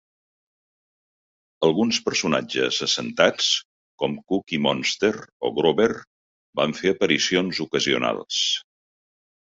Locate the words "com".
4.03-4.15